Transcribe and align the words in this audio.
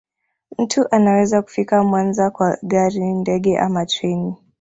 Mtu 0.57 0.87
anaweza 0.91 1.41
kufika 1.41 1.83
Mwanza 1.83 2.29
kwa 2.29 2.57
gari 2.63 3.13
ndege 3.13 3.59
ama 3.59 3.85
treni 3.85 4.35